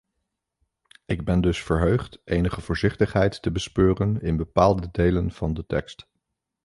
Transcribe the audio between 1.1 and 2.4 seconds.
ben dus verheugd